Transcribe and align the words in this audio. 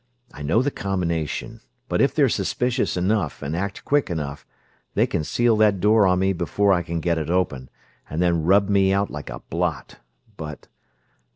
"I 0.33 0.41
know 0.41 0.63
the 0.63 0.71
combination, 0.71 1.61
but 1.87 2.01
if 2.01 2.15
they're 2.15 2.27
suspicious 2.27 2.97
enough 2.97 3.43
and 3.43 3.55
act 3.55 3.85
quick 3.85 4.09
enough 4.09 4.47
they 4.95 5.05
can 5.05 5.23
seal 5.23 5.55
that 5.57 5.79
door 5.79 6.07
on 6.07 6.17
me 6.17 6.33
before 6.33 6.73
I 6.73 6.81
can 6.81 7.01
get 7.01 7.19
it 7.19 7.29
open, 7.29 7.69
and 8.09 8.19
then 8.19 8.41
rub 8.43 8.67
me 8.67 8.91
out 8.91 9.11
like 9.11 9.29
a 9.29 9.41
blot; 9.51 9.99
but 10.37 10.67